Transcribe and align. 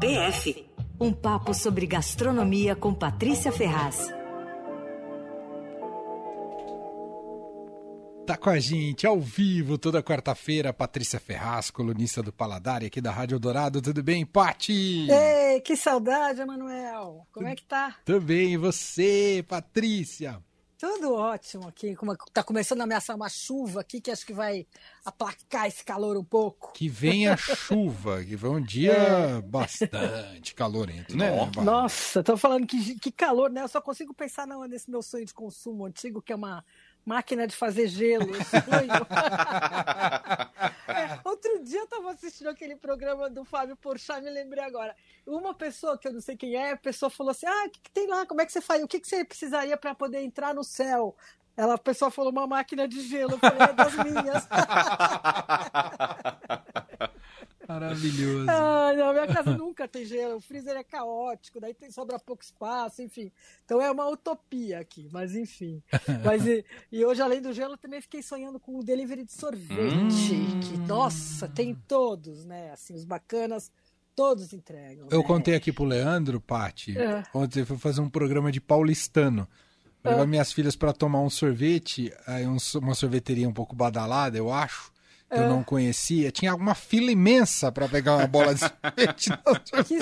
PF 0.00 0.70
um 1.00 1.12
papo 1.12 1.54
sobre 1.54 1.86
gastronomia 1.86 2.76
com 2.76 2.92
Patrícia 2.92 3.50
Ferraz. 3.50 4.12
Tá 8.26 8.36
com 8.36 8.50
a 8.50 8.60
gente 8.60 9.06
ao 9.06 9.18
vivo 9.18 9.78
toda 9.78 10.02
quarta-feira, 10.02 10.72
Patrícia 10.72 11.18
Ferraz, 11.18 11.70
colunista 11.70 12.22
do 12.22 12.32
Paladar 12.32 12.82
e 12.82 12.86
aqui 12.86 13.00
da 13.00 13.10
Rádio 13.10 13.40
Dourado. 13.40 13.80
Tudo 13.80 14.02
bem, 14.02 14.24
Pati? 14.24 15.08
Ei, 15.10 15.60
que 15.62 15.74
saudade, 15.74 16.40
Emanuel. 16.40 17.26
Como 17.32 17.48
é 17.48 17.56
que 17.56 17.64
tá? 17.64 17.96
Tudo 18.04 18.20
bem, 18.20 18.52
e 18.52 18.56
você, 18.56 19.44
Patrícia? 19.48 20.40
Tudo 20.80 21.12
ótimo 21.12 21.68
aqui. 21.68 21.94
Está 22.26 22.42
começando 22.42 22.80
a 22.80 22.84
ameaçar 22.84 23.14
uma 23.14 23.28
chuva 23.28 23.82
aqui 23.82 24.00
que 24.00 24.10
acho 24.10 24.24
que 24.24 24.32
vai 24.32 24.66
aplacar 25.04 25.66
esse 25.66 25.84
calor 25.84 26.16
um 26.16 26.24
pouco. 26.24 26.72
Que 26.72 26.88
venha 26.88 27.34
a 27.34 27.36
chuva, 27.36 28.24
que 28.24 28.34
vai 28.34 28.50
um 28.50 28.62
dia 28.62 28.92
é. 28.92 29.42
bastante 29.42 30.54
calorento, 30.54 31.14
né? 31.14 31.32
Nossa, 31.62 32.20
estou 32.20 32.38
falando 32.38 32.66
que, 32.66 32.98
que 32.98 33.12
calor, 33.12 33.50
né? 33.50 33.62
Eu 33.62 33.68
só 33.68 33.78
consigo 33.82 34.14
pensar 34.14 34.46
não, 34.46 34.66
nesse 34.66 34.90
meu 34.90 35.02
sonho 35.02 35.26
de 35.26 35.34
consumo 35.34 35.84
antigo, 35.84 36.22
que 36.22 36.32
é 36.32 36.36
uma 36.36 36.64
máquina 37.10 37.44
de 37.44 37.56
fazer 37.56 37.88
gelo. 37.88 38.30
é, 40.86 41.18
outro 41.24 41.64
dia 41.64 41.80
eu 41.80 41.84
estava 41.84 42.12
assistindo 42.12 42.48
aquele 42.48 42.76
programa 42.76 43.28
do 43.28 43.44
Fábio 43.44 43.76
Porchat, 43.76 44.22
me 44.22 44.30
lembrei 44.30 44.62
agora. 44.62 44.94
Uma 45.26 45.52
pessoa, 45.52 45.98
que 45.98 46.06
eu 46.06 46.12
não 46.12 46.20
sei 46.20 46.36
quem 46.36 46.54
é, 46.54 46.70
a 46.70 46.76
pessoa 46.76 47.10
falou 47.10 47.32
assim: 47.32 47.46
Ah, 47.46 47.64
o 47.66 47.70
que, 47.70 47.80
que 47.80 47.90
tem 47.90 48.06
lá? 48.06 48.24
Como 48.24 48.40
é 48.40 48.46
que 48.46 48.52
você 48.52 48.60
faz? 48.60 48.80
O 48.80 48.86
que, 48.86 49.00
que 49.00 49.08
você 49.08 49.24
precisaria 49.24 49.76
para 49.76 49.92
poder 49.92 50.20
entrar 50.20 50.54
no 50.54 50.62
céu? 50.62 51.16
Ela, 51.56 51.74
a 51.74 51.78
pessoa 51.78 52.12
falou 52.12 52.30
uma 52.30 52.46
máquina 52.46 52.86
de 52.86 53.00
gelo. 53.00 53.32
Eu 53.32 53.38
falei, 53.38 53.60
é 53.60 53.72
das 53.72 53.94
minhas. 53.94 54.48
Maravilhoso. 57.70 58.50
Ah, 58.50 58.92
não, 58.96 59.12
minha 59.12 59.28
casa 59.28 59.56
nunca 59.56 59.86
tem 59.86 60.04
gelo, 60.04 60.36
o 60.36 60.40
freezer 60.40 60.76
é 60.76 60.82
caótico, 60.82 61.60
daí 61.60 61.72
tem, 61.72 61.88
sobra 61.92 62.18
pouco 62.18 62.42
espaço, 62.42 63.00
enfim. 63.00 63.30
Então 63.64 63.80
é 63.80 63.88
uma 63.88 64.08
utopia 64.08 64.80
aqui, 64.80 65.08
mas 65.12 65.36
enfim. 65.36 65.80
Mas, 66.24 66.44
e, 66.46 66.64
e 66.90 67.04
hoje, 67.04 67.22
além 67.22 67.40
do 67.40 67.52
gelo, 67.52 67.76
também 67.76 68.00
fiquei 68.00 68.22
sonhando 68.22 68.58
com 68.58 68.76
o 68.76 68.82
delivery 68.82 69.24
de 69.24 69.32
sorvete, 69.32 70.34
hum. 70.34 70.60
que, 70.60 70.76
nossa, 70.78 71.46
tem 71.48 71.74
todos, 71.86 72.44
né? 72.44 72.72
Assim, 72.72 72.94
os 72.94 73.04
bacanas 73.04 73.70
todos 74.16 74.52
entregam. 74.52 75.06
Eu 75.10 75.20
né? 75.20 75.26
contei 75.26 75.54
aqui 75.54 75.72
pro 75.72 75.84
Leandro, 75.84 76.40
Pati, 76.40 76.98
é. 76.98 77.22
ontem 77.32 77.60
eu 77.60 77.66
fui 77.66 77.78
fazer 77.78 78.00
um 78.00 78.10
programa 78.10 78.50
de 78.50 78.60
paulistano. 78.60 79.46
Levar 80.02 80.22
é. 80.22 80.26
minhas 80.26 80.52
filhas 80.52 80.74
para 80.74 80.92
tomar 80.92 81.20
um 81.20 81.30
sorvete, 81.30 82.12
aí 82.26 82.46
um, 82.46 82.56
uma 82.76 82.94
sorveteria 82.94 83.48
um 83.48 83.52
pouco 83.52 83.76
badalada, 83.76 84.36
eu 84.36 84.50
acho 84.50 84.90
que 85.30 85.40
eu 85.40 85.48
não 85.48 85.62
conhecia, 85.62 86.32
tinha 86.32 86.50
alguma 86.50 86.74
fila 86.74 87.10
imensa 87.10 87.70
para 87.70 87.88
pegar 87.88 88.16
uma 88.16 88.26
bola 88.26 88.54
de 88.54 88.60
sorvete. 88.66 89.30
que, 89.86 90.00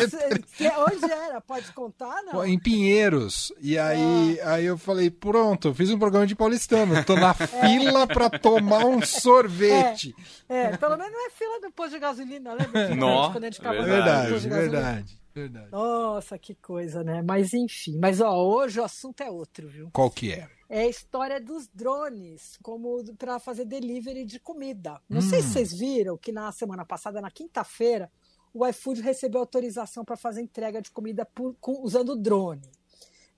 que, 0.57 0.69
onde 0.69 1.13
era? 1.13 1.41
Pode 1.41 1.71
contar, 1.73 2.23
não? 2.23 2.45
Em 2.45 2.59
Pinheiros. 2.59 3.53
E 3.61 3.79
aí, 3.79 4.41
ah. 4.43 4.55
aí 4.55 4.65
eu 4.65 4.79
falei, 4.79 5.11
pronto, 5.11 5.75
fiz 5.75 5.91
um 5.91 5.99
programa 5.99 6.27
de 6.27 6.35
paulistano, 6.35 7.05
tô 7.05 7.15
na 7.15 7.31
é. 7.39 7.47
fila 7.47 8.07
para 8.07 8.31
tomar 8.31 8.87
um 8.87 9.03
sorvete. 9.03 10.15
É, 10.49 10.63
é, 10.63 10.77
pelo 10.77 10.97
menos 10.97 11.13
não 11.13 11.27
é 11.27 11.31
fila 11.31 11.61
do 11.61 11.71
posto 11.73 11.93
de 11.93 11.99
gasolina, 11.99 12.55
lembra? 12.55 12.95
Nossa, 12.95 13.33
quando 13.33 13.45
a 13.45 13.51
gente 13.51 13.61
verdade, 13.61 14.49
verdade. 14.49 15.19
Verdade. 15.35 15.69
Nossa, 15.71 16.37
que 16.37 16.55
coisa, 16.55 17.05
né? 17.05 17.23
Mas 17.23 17.53
enfim. 17.55 17.97
Mas 18.01 18.21
ó, 18.21 18.35
hoje 18.35 18.81
o 18.81 18.85
assunto 18.85 19.23
é 19.23 19.31
outro, 19.31 19.69
viu? 19.69 19.89
Qual 19.93 20.11
que 20.11 20.33
é? 20.33 20.49
É 20.69 20.81
a 20.83 20.89
história 20.89 21.41
dos 21.41 21.67
drones, 21.69 22.59
como 22.63 23.03
para 23.17 23.39
fazer 23.39 23.65
delivery 23.65 24.25
de 24.25 24.39
comida. 24.39 25.01
Não 25.09 25.19
hum. 25.19 25.23
sei 25.23 25.41
se 25.41 25.49
hum. 25.49 25.53
vocês 25.53 25.73
viram 25.73 26.19
que 26.19 26.31
na 26.31 26.53
semana 26.53 26.85
passada, 26.85 27.21
na 27.21 27.31
quinta-feira, 27.31 28.11
o 28.53 28.67
iFood 28.67 29.01
recebeu 29.01 29.41
autorização 29.41 30.05
para 30.05 30.17
fazer 30.17 30.43
entrega 30.43 30.83
de 30.83 30.91
comida 30.91 31.25
por, 31.25 31.57
com, 31.61 31.83
usando 31.83 32.17
drone. 32.17 32.71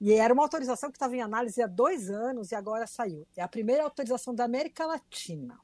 E 0.00 0.12
era 0.12 0.32
uma 0.32 0.42
autorização 0.42 0.90
que 0.90 0.96
estava 0.96 1.14
em 1.14 1.20
análise 1.20 1.62
há 1.62 1.66
dois 1.66 2.10
anos 2.10 2.50
e 2.50 2.54
agora 2.54 2.86
saiu. 2.86 3.26
É 3.36 3.42
a 3.42 3.48
primeira 3.48 3.84
autorização 3.84 4.34
da 4.34 4.44
América 4.44 4.86
Latina. 4.86 5.60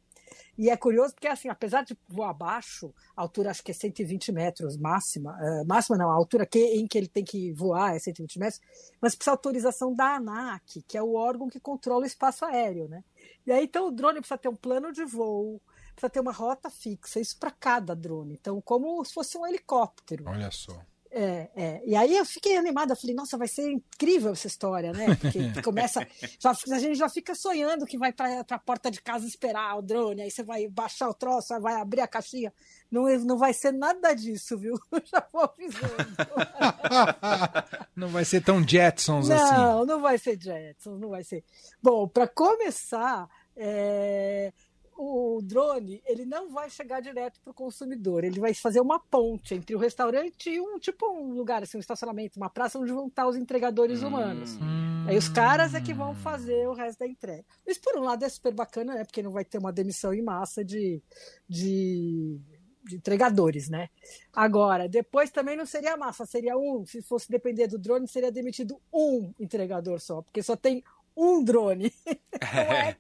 E 0.57 0.71
é 0.71 0.77
curioso 0.77 1.15
porque, 1.15 1.29
assim, 1.29 1.49
apesar 1.49 1.85
de 1.85 1.97
voar 2.09 2.31
abaixo, 2.31 2.93
a 3.17 3.23
altura 3.23 3.51
acho 3.51 3.63
que 3.63 3.71
é 3.71 3.75
120 3.75 4.33
metros 4.33 4.77
máxima, 4.77 5.37
uh, 5.41 5.67
máxima 5.67 5.97
não, 5.97 6.11
a 6.11 6.15
altura 6.15 6.47
que, 6.47 6.59
em 6.59 6.87
que 6.87 6.97
ele 6.97 7.09
tem 7.09 7.25
que 7.25 7.53
voar 7.53 7.95
é 7.95 7.99
120 7.99 8.39
metros, 8.39 8.61
mas 9.01 9.15
precisa 9.15 9.33
autorização 9.33 9.95
da 9.95 10.17
ANAC, 10.17 10.83
que 10.87 10.97
é 10.97 11.03
o 11.03 11.15
órgão 11.15 11.49
que 11.49 11.61
controla 11.61 12.03
o 12.03 12.07
espaço 12.07 12.45
aéreo, 12.45 12.89
né? 12.89 13.05
E 13.47 13.53
aí, 13.53 13.65
então, 13.65 13.89
o 13.89 13.91
drone 13.91 14.21
precisa 14.21 14.39
ter 14.39 14.49
um 14.49 14.57
plano 14.57 14.93
de 14.93 15.05
voo, 15.05 15.61
precisa 15.95 16.11
ter 16.11 16.21
uma 16.21 16.33
rota 16.33 16.71
fixa, 16.71 17.21
isso 17.21 17.39
para 17.39 17.51
cada 17.51 17.95
drone. 17.95 18.35
Então, 18.35 18.61
como 18.61 19.05
se 19.05 19.13
fosse 19.13 19.37
um 19.39 19.47
helicóptero. 19.47 20.25
Olha 20.27 20.51
só. 20.51 20.81
É, 21.19 21.49
é. 21.57 21.83
E 21.87 21.97
aí 21.97 22.15
eu 22.15 22.27
fiquei 22.27 22.59
animada, 22.59 22.95
falei, 22.95 23.17
nossa, 23.17 23.39
vai 23.39 23.49
ser 23.49 23.71
incrível 23.71 24.33
essa 24.33 24.47
história, 24.47 24.93
né? 24.93 25.15
Porque 25.15 25.39
começa. 25.65 26.07
Já, 26.39 26.51
a 26.51 26.79
gente 26.79 26.95
já 26.95 27.09
fica 27.09 27.35
sonhando 27.35 27.87
que 27.87 27.97
vai 27.97 28.13
para 28.13 28.45
a 28.51 28.59
porta 28.59 28.91
de 28.91 29.01
casa 29.01 29.27
esperar 29.27 29.79
o 29.79 29.83
drone, 29.83 30.21
aí 30.21 30.31
você 30.31 30.43
vai 30.43 30.69
baixar 30.69 31.09
o 31.09 31.15
troço, 31.15 31.59
vai 31.59 31.81
abrir 31.81 32.03
a 32.03 32.07
caixinha. 32.07 32.53
Não, 32.91 33.05
não 33.21 33.39
vai 33.39 33.55
ser 33.55 33.73
nada 33.73 34.13
disso, 34.13 34.59
viu? 34.59 34.79
Já 35.11 35.27
vou 35.33 35.45
avisando. 35.45 36.17
não 37.97 38.09
vai 38.09 38.27
ser 38.27 38.43
tão 38.43 38.63
Jetsons 38.63 39.31
não, 39.31 39.37
assim. 39.37 39.55
Não, 39.55 39.87
não 39.87 40.01
vai 40.03 40.19
ser 40.19 40.39
Jetsons, 40.39 41.01
não 41.01 41.09
vai 41.09 41.25
ser. 41.25 41.43
Bom, 41.83 42.07
para 42.07 42.29
começar, 42.29 43.27
é, 43.57 44.53
o 44.97 45.41
drone 45.43 46.03
ele 46.07 46.25
não 46.25 46.51
vai 46.51 46.71
chegar 46.71 47.01
direto 47.01 47.41
para 47.41 47.51
o 47.51 47.55
consumidor, 47.55 48.25
ele 48.25 48.41
vai 48.41 48.55
fazer 48.55 48.81
uma 48.81 48.99
ponte 48.99 49.55
entre 49.55 49.75
o 49.75 49.79
restaurante 49.79 50.51
e 50.51 50.61
um 50.61 50.79
tipo 50.79 51.07
um 51.11 51.33
lugar, 51.33 51.63
assim, 51.63 51.77
um 51.77 51.81
estacionamento, 51.81 52.39
uma 52.39 52.51
praça 52.51 52.79
onde 52.79 52.93
vão 52.93 53.07
estar 53.07 53.27
os 53.27 53.37
entregadores 53.37 54.03
hum. 54.03 54.09
humanos. 54.09 54.59
Aí 55.07 55.17
os 55.17 55.29
caras 55.29 55.73
é 55.73 55.81
que 55.81 55.95
vão 55.95 56.15
fazer 56.17 56.67
o 56.67 56.73
resto 56.73 56.99
da 56.99 57.07
entrega. 57.07 57.45
Isso 57.65 57.81
por 57.81 57.97
um 57.97 58.03
lado 58.03 58.25
é 58.25 58.29
super 58.29 58.53
bacana, 58.53 58.95
né? 58.95 59.05
Porque 59.05 59.23
não 59.23 59.31
vai 59.31 59.45
ter 59.45 59.59
uma 59.59 59.73
demissão 59.73 60.13
em 60.13 60.21
massa 60.21 60.65
de, 60.65 61.01
de, 61.49 62.41
de 62.83 62.97
entregadores, 62.97 63.69
né? 63.69 63.89
Agora, 64.33 64.89
depois 64.89 65.31
também 65.31 65.57
não 65.57 65.65
seria 65.65 65.97
massa, 65.97 66.27
seria 66.27 66.59
um. 66.59 66.85
Se 66.85 67.03
fosse 67.03 67.31
depender 67.31 67.69
do 67.69 67.79
drone, 67.79 68.09
seria 68.09 68.33
demitido 68.33 68.81
um 68.93 69.33
entregador 69.39 70.01
só, 70.01 70.23
porque 70.23 70.43
só 70.43 70.57
tem 70.57 70.83
um 71.17 71.43
drone. 71.43 71.93
é, 72.41 72.97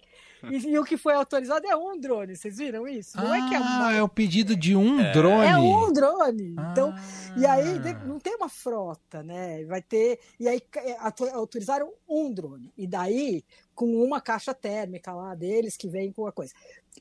e, 0.50 0.70
e, 0.70 0.78
o 0.78 0.84
que 0.84 0.96
foi 0.96 1.14
autorizado 1.14 1.66
é 1.66 1.76
um 1.76 1.98
drone, 1.98 2.36
vocês 2.36 2.56
viram 2.56 2.86
isso? 2.86 3.16
Não 3.16 3.32
ah, 3.32 3.38
é 3.38 3.48
que 3.48 3.54
é 3.54 3.58
uma... 3.58 3.92
é 3.94 4.02
o 4.02 4.08
pedido 4.08 4.56
de 4.56 4.76
um 4.76 5.00
é. 5.00 5.12
drone. 5.12 5.46
É 5.46 5.58
um 5.58 5.92
drone. 5.92 6.56
Então, 6.70 6.94
ah. 6.94 7.34
e 7.36 7.46
aí 7.46 7.78
não 8.06 8.18
tem 8.18 8.34
uma 8.36 8.48
frota, 8.48 9.22
né? 9.22 9.64
Vai 9.64 9.82
ter. 9.82 10.18
E 10.38 10.48
aí 10.48 10.60
é, 10.76 10.96
autorizaram 11.32 11.92
um 12.08 12.32
drone. 12.32 12.72
E 12.76 12.86
daí, 12.86 13.44
com 13.74 13.86
uma 14.02 14.20
caixa 14.20 14.54
térmica 14.54 15.12
lá 15.12 15.34
deles 15.34 15.76
que 15.76 15.88
vem 15.88 16.12
com 16.12 16.26
a 16.26 16.32
coisa. 16.32 16.52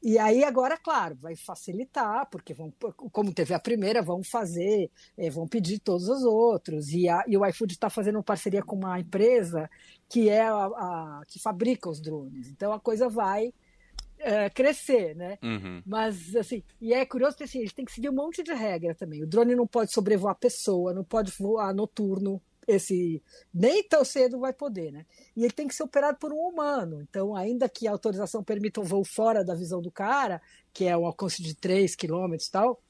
E 0.02 0.18
aí 0.20 0.44
agora, 0.44 0.78
claro, 0.78 1.16
vai 1.16 1.36
facilitar, 1.36 2.28
porque 2.30 2.54
vão, 2.54 2.74
como 3.12 3.34
teve 3.34 3.54
a 3.54 3.60
primeira, 3.60 4.02
vão 4.02 4.24
fazer, 4.24 4.90
é, 5.18 5.30
vão 5.30 5.48
pedir 5.48 5.80
todos 5.80 6.08
os 6.10 6.24
outros. 6.24 6.90
E, 6.90 7.08
a, 7.08 7.24
e 7.28 7.38
o 7.38 7.46
iFood 7.46 7.74
está 7.74 7.90
fazendo 7.90 8.16
uma 8.18 8.24
parceria 8.24 8.64
com 8.64 8.76
uma 8.76 9.00
empresa 9.00 9.70
que 10.10 10.30
é 10.30 10.42
a, 10.42 10.66
a, 10.66 11.22
que 11.28 11.40
fabrica 11.40 11.90
os 11.90 12.00
drones. 12.00 12.50
Então 12.50 12.72
a 12.74 12.80
coisa 12.80 13.10
vai 13.10 13.54
é, 14.20 14.50
crescer, 14.50 15.16
né? 15.16 15.38
Uhum. 15.42 15.82
Mas 15.86 16.36
assim, 16.36 16.64
e 16.80 16.94
é 16.94 17.06
curioso 17.06 17.38
que 17.38 17.44
assim, 17.44 17.60
eles 17.60 17.74
têm 17.74 17.86
que 17.86 17.92
seguir 17.92 18.10
um 18.10 18.16
monte 18.16 18.44
de 18.44 18.54
regra 18.54 18.96
também. 18.96 19.24
O 19.24 19.28
drone 19.28 19.56
não 19.56 19.68
pode 19.68 19.92
sobrevoar 19.92 20.36
pessoa, 20.36 20.94
não 20.94 21.04
pode 21.04 21.32
voar 21.38 21.74
noturno, 21.74 22.42
esse 22.68 23.22
nem 23.53 23.84
tão 23.84 24.03
cedo 24.03 24.40
vai 24.40 24.53
poder, 24.53 24.92
né? 24.92 25.06
E 25.36 25.44
ele 25.44 25.53
tem 25.53 25.68
que 25.68 25.76
ser 25.76 25.84
operado 25.84 26.18
por 26.18 26.34
um 26.34 26.38
humano. 26.38 27.02
Então, 27.02 27.36
ainda 27.36 27.70
que 27.70 27.88
a 27.88 27.92
autorização 27.92 28.44
permita 28.44 28.81
um 28.81 28.84
voo 28.84 29.03
fora 29.03 29.44
da 29.44 29.56
visão 29.56 29.81
do 29.81 29.92
cara, 29.92 30.42
que 30.74 30.86
é 30.86 30.98
um 30.98 31.06
alcance 31.06 31.42
de 31.42 31.56
3 31.56 31.96
km 31.96 32.34
e 32.34 32.52
tal, 32.52 32.81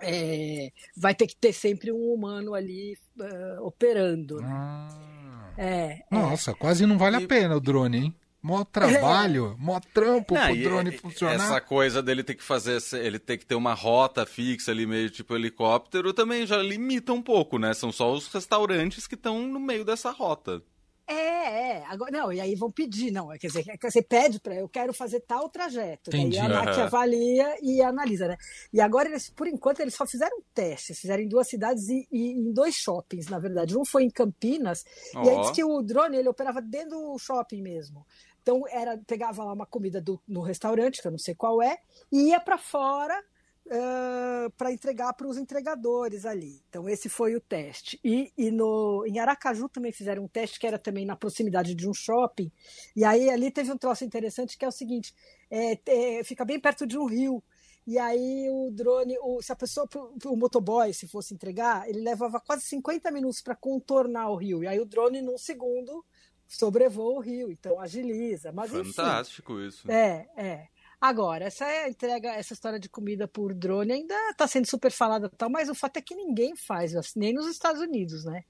é, 0.00 0.70
vai 0.96 1.14
ter 1.14 1.26
que 1.26 1.36
ter 1.36 1.52
sempre 1.52 1.90
um 1.92 2.12
humano 2.12 2.54
ali 2.54 2.98
uh, 3.18 3.64
operando. 3.64 4.40
Né? 4.40 4.48
Ah. 4.50 5.52
É, 5.58 6.02
Nossa, 6.10 6.50
é. 6.50 6.54
quase 6.54 6.84
não 6.84 6.98
vale 6.98 7.16
a 7.16 7.26
pena 7.26 7.56
o 7.56 7.60
drone, 7.60 7.98
hein? 7.98 8.14
Mó 8.46 8.62
trabalho, 8.62 9.56
mó 9.58 9.80
trampo 9.92 10.34
não, 10.34 10.46
pro 10.46 10.62
drone 10.62 10.96
funcionar. 10.96 11.34
Essa 11.34 11.60
coisa 11.60 12.00
dele 12.00 12.22
ter 12.22 12.36
que 12.36 12.44
fazer, 12.44 12.80
ele 12.92 13.18
ter 13.18 13.38
que 13.38 13.44
ter 13.44 13.56
uma 13.56 13.74
rota 13.74 14.24
fixa 14.24 14.70
ali, 14.70 14.86
meio 14.86 15.10
tipo 15.10 15.34
helicóptero, 15.34 16.12
também 16.12 16.46
já 16.46 16.58
limita 16.58 17.12
um 17.12 17.20
pouco, 17.20 17.58
né? 17.58 17.74
São 17.74 17.90
só 17.90 18.12
os 18.12 18.28
restaurantes 18.28 19.08
que 19.08 19.16
estão 19.16 19.42
no 19.42 19.58
meio 19.58 19.84
dessa 19.84 20.12
rota. 20.12 20.62
É, 21.08 21.78
é. 21.78 21.84
Agora, 21.86 22.10
não, 22.10 22.32
e 22.32 22.40
aí 22.40 22.56
vão 22.56 22.70
pedir, 22.70 23.12
não. 23.12 23.28
Quer 23.38 23.46
dizer, 23.46 23.64
você 23.80 24.02
pede 24.02 24.40
para 24.40 24.56
eu 24.56 24.68
quero 24.68 24.92
fazer 24.92 25.20
tal 25.20 25.48
trajeto. 25.48 26.10
Entendi. 26.10 26.36
Daí 26.36 26.52
a 26.52 26.60
ANAC 26.60 26.80
avalia 26.80 27.56
e 27.62 27.80
analisa, 27.80 28.26
né? 28.26 28.36
E 28.72 28.80
agora, 28.80 29.08
eles, 29.08 29.30
por 29.30 29.46
enquanto, 29.46 29.80
eles 29.80 29.94
só 29.94 30.04
fizeram 30.04 30.36
testes, 30.52 30.98
fizeram 30.98 31.22
em 31.22 31.28
duas 31.28 31.48
cidades 31.48 31.88
e, 31.88 32.08
e 32.10 32.32
em 32.32 32.52
dois 32.52 32.74
shoppings, 32.74 33.28
na 33.28 33.38
verdade. 33.38 33.78
Um 33.78 33.84
foi 33.84 34.02
em 34.02 34.10
Campinas, 34.10 34.84
oh. 35.14 35.22
e 35.24 35.30
aí 35.30 35.40
diz 35.42 35.50
que 35.50 35.64
o 35.64 35.80
drone 35.80 36.16
ele 36.16 36.28
operava 36.28 36.60
dentro 36.60 36.98
do 36.98 37.18
shopping 37.18 37.62
mesmo. 37.62 38.04
Então 38.46 38.62
era 38.68 38.96
pegava 38.96 39.42
lá 39.42 39.52
uma 39.52 39.66
comida 39.66 40.00
do, 40.00 40.22
no 40.28 40.40
restaurante, 40.40 41.02
que 41.02 41.08
eu 41.08 41.10
não 41.10 41.18
sei 41.18 41.34
qual 41.34 41.60
é, 41.60 41.78
e 42.12 42.28
ia 42.28 42.38
para 42.38 42.56
fora 42.56 43.20
uh, 43.66 44.48
para 44.56 44.70
entregar 44.70 45.12
para 45.14 45.26
os 45.26 45.36
entregadores 45.36 46.24
ali. 46.24 46.62
Então, 46.68 46.88
esse 46.88 47.08
foi 47.08 47.34
o 47.34 47.40
teste. 47.40 47.98
E, 48.04 48.32
e 48.38 48.52
no, 48.52 49.04
em 49.04 49.18
Aracaju 49.18 49.68
também 49.68 49.90
fizeram 49.90 50.22
um 50.22 50.28
teste 50.28 50.60
que 50.60 50.66
era 50.66 50.78
também 50.78 51.04
na 51.04 51.16
proximidade 51.16 51.74
de 51.74 51.88
um 51.88 51.92
shopping. 51.92 52.48
E 52.94 53.04
aí 53.04 53.28
ali 53.28 53.50
teve 53.50 53.72
um 53.72 53.76
troço 53.76 54.04
interessante 54.04 54.56
que 54.56 54.64
é 54.64 54.68
o 54.68 54.72
seguinte: 54.72 55.12
é, 55.50 55.76
é, 55.84 56.22
fica 56.22 56.44
bem 56.44 56.60
perto 56.60 56.86
de 56.86 56.96
um 56.96 57.06
rio. 57.06 57.42
E 57.84 57.98
aí 57.98 58.48
o 58.48 58.70
drone, 58.70 59.16
o, 59.22 59.42
se 59.42 59.50
a 59.50 59.56
pessoa, 59.56 59.88
o 60.24 60.36
motoboy, 60.36 60.92
se 60.92 61.08
fosse 61.08 61.34
entregar, 61.34 61.88
ele 61.88 62.00
levava 62.00 62.40
quase 62.40 62.64
50 62.64 63.10
minutos 63.10 63.40
para 63.42 63.56
contornar 63.56 64.30
o 64.30 64.36
rio. 64.36 64.62
E 64.62 64.68
aí 64.68 64.78
o 64.78 64.84
drone, 64.84 65.20
num 65.20 65.36
segundo, 65.38 66.04
sobrevoa 66.46 67.18
o 67.18 67.20
rio, 67.20 67.50
então 67.50 67.80
agiliza. 67.80 68.52
Mas, 68.52 68.70
Fantástico 68.70 69.54
enfim, 69.54 69.68
isso. 69.68 69.90
É, 69.90 70.28
é. 70.36 70.68
Agora, 71.00 71.44
essa 71.44 71.88
entrega, 71.88 72.30
essa 72.30 72.54
história 72.54 72.80
de 72.80 72.88
comida 72.88 73.28
por 73.28 73.52
drone 73.54 73.92
ainda 73.92 74.14
está 74.30 74.46
sendo 74.46 74.66
super 74.66 74.90
falada, 74.90 75.28
tal, 75.28 75.50
mas 75.50 75.68
o 75.68 75.74
fato 75.74 75.98
é 75.98 76.02
que 76.02 76.14
ninguém 76.14 76.56
faz, 76.56 76.92
nem 77.14 77.34
nos 77.34 77.46
Estados 77.46 77.82
Unidos, 77.82 78.24
né? 78.24 78.44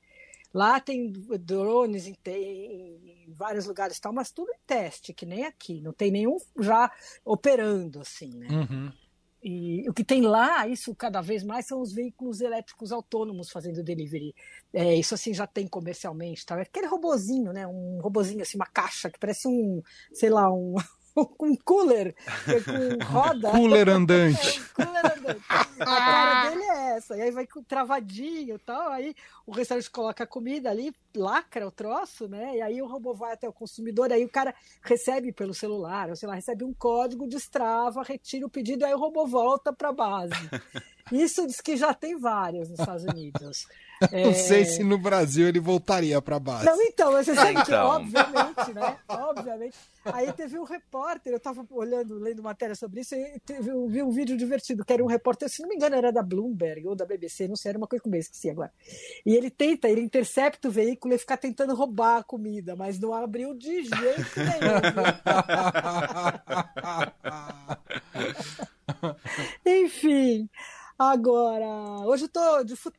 Lá 0.55 0.81
tem 0.81 1.13
drones 1.41 2.07
em, 2.07 2.17
em, 2.25 3.33
vários 3.35 3.67
lugares 3.67 4.01
tal, 4.01 4.13
mas 4.13 4.31
tudo 4.31 4.51
em 4.53 4.59
teste, 4.67 5.13
que 5.13 5.27
nem 5.27 5.45
aqui. 5.45 5.83
Não 5.83 5.93
tem 5.93 6.11
nenhum 6.11 6.39
já 6.59 6.91
operando, 7.25 8.01
assim, 8.01 8.31
né? 8.31 8.49
Uhum. 8.49 8.93
E 9.49 9.89
o 9.89 9.95
que 9.95 10.03
tem 10.03 10.23
lá, 10.23 10.67
isso 10.67 10.93
cada 10.93 11.21
vez 11.21 11.45
mais, 11.45 11.69
são 11.69 11.81
os 11.81 11.93
veículos 11.93 12.41
elétricos 12.41 12.91
autônomos 12.91 13.49
fazendo 13.49 13.81
delivery. 13.81 14.35
É, 14.73 14.93
isso 14.97 15.15
assim 15.15 15.33
já 15.33 15.47
tem 15.47 15.69
comercialmente, 15.69 16.45
tá? 16.45 16.61
Aquele 16.61 16.89
robozinho, 16.89 17.53
né? 17.53 17.65
Um 17.65 18.01
robozinho 18.01 18.43
assim, 18.43 18.57
uma 18.57 18.67
caixa 18.67 19.09
que 19.09 19.21
parece 19.21 19.47
um, 19.47 19.81
sei 20.13 20.31
lá, 20.31 20.53
um, 20.53 20.75
um 21.41 21.57
cooler 21.57 22.15
com 22.45 23.05
roda. 23.07 23.51
cooler 23.51 23.89
andante. 23.89 24.61
É, 24.61 24.63
cooler 24.85 25.07
andante. 25.19 25.45
A 25.81 25.85
cara 25.85 26.51
dele 26.51 26.63
é 26.63 26.97
essa. 26.97 27.17
E 27.17 27.23
aí 27.23 27.31
vai 27.31 27.47
com 27.47 27.63
travadinho 27.63 28.57
e 28.57 28.59
tal. 28.59 28.91
Aí 28.91 29.15
o 29.47 29.53
restaurante 29.53 29.91
coloca 29.91 30.25
a 30.25 30.27
comida 30.27 30.71
ali, 30.71 30.95
lacra 31.15 31.67
o 31.67 31.71
troço, 31.71 32.29
né? 32.29 32.57
E 32.57 32.61
aí 32.63 32.83
o 32.83 32.87
robô 32.87 33.15
vai 33.15 33.33
até 33.33 33.49
o 33.49 33.53
consumidor, 33.53 34.13
aí 34.13 34.25
o 34.25 34.29
cara 34.29 34.55
recebe 34.83 35.33
pelo 35.33 35.55
celular, 35.55 36.11
ou 36.11 36.17
sei 36.17 36.29
lá, 36.29 36.35
recebe 36.35 36.65
um 36.65 36.75
código, 36.75 37.29
destrava, 37.29 38.03
retira 38.03 38.47
o 38.47 38.51
pedido, 38.51 38.85
aí 38.85 38.93
o 38.93 38.99
robô 38.99 39.27
volta 39.27 39.73
para 39.73 39.91
a 39.91 39.93
base. 39.93 40.33
Isso 41.13 41.47
diz 41.47 41.61
que 41.61 41.77
já 41.77 41.95
tem 41.95 42.19
vários 42.19 42.69
nos 42.69 42.79
Estados 42.79 43.05
Unidos. 43.05 43.67
É... 44.13 44.25
Não 44.25 44.35
sei 44.35 44.67
se 44.67 44.85
no 44.85 44.99
Brasil 44.99 45.49
ele 45.49 45.59
voltaria 45.59 46.21
para 46.21 46.39
base. 46.39 46.67
Não, 46.67 46.79
então, 46.83 47.13
você 47.13 47.35
sabe 47.35 47.53
então. 47.53 47.65
que, 47.65 47.73
obviamente, 47.73 48.75
né? 48.75 48.99
Obviamente. 49.09 49.75
Aí 50.05 50.31
teve 50.35 50.59
um 50.59 50.65
repórter, 50.65 51.33
eu 51.33 51.39
estava 51.39 51.67
olhando, 51.71 52.19
lendo 52.19 52.43
matéria 52.43 52.75
sobre 52.75 53.01
isso, 53.01 53.15
e 53.15 53.41
teve, 53.41 53.71
vi 53.89 54.03
um 54.03 54.11
vídeo 54.11 54.37
divertido, 54.37 54.85
que 54.85 54.93
era 54.93 55.03
um 55.03 55.07
repórter, 55.07 55.49
se 55.49 55.63
não 55.63 55.69
me 55.71 55.77
engano, 55.77 55.97
era 55.97 56.13
da 56.13 56.23
Bloomberg 56.23 56.87
ou 56.87 56.95
da 56.95 57.07
BBC, 57.07 57.49
não 57.49 57.57
sei, 57.57 57.71
era 57.71 57.79
uma 57.79 57.87
coisa 57.87 58.03
que 58.03 58.09
eu 58.11 58.15
esqueci 58.17 58.51
agora. 58.51 58.71
E 59.25 59.35
ele 59.35 59.49
tenta, 59.49 59.89
ele 59.89 60.03
intercepta 60.03 60.69
o 60.69 60.71
veículo 60.71 61.15
e 61.15 61.19
fica 61.19 61.39
tentando 61.39 61.75
roubar 61.75 62.19
a 62.19 62.23
comida, 62.23 62.77
mas 62.77 62.99
não 62.99 63.15
abriu 63.15 63.55
de 63.55 63.83
jeito 63.83 64.37
nenhum. 64.37 64.77
Enfim. 69.87 70.51
Agora, 70.99 72.07
hoje 72.07 72.25
eu 72.25 72.29
tô 72.29 72.41